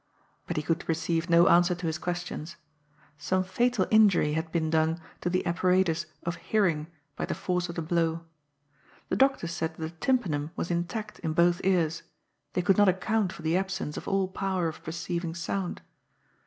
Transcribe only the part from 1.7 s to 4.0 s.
to his questions. Some fatal